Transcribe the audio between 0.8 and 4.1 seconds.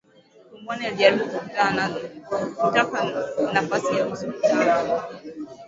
alijaribu kutaka nafasi ya